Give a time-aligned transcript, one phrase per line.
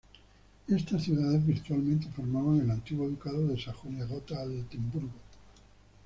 [0.67, 5.11] Estas ciudades virtualmente formaban el antiguo ducado de Sajonia-Gotha-Altenburgo.